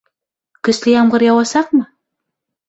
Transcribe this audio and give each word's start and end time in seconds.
Көслө 0.67 0.91
ямғыр 0.95 1.25
яуасаҡмы? 1.27 1.85